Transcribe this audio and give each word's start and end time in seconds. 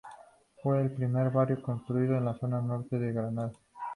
Fue 0.63 0.81
el 0.81 0.89
primer 0.91 1.29
barrio 1.29 1.61
construido 1.61 2.17
en 2.17 2.25
la 2.25 2.33
zona 2.33 2.59
norte 2.59 2.97
de 2.97 3.13
Granada. 3.13 3.51